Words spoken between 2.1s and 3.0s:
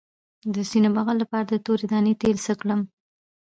تېل څه کړم؟